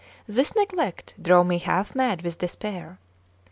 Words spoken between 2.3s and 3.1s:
despair.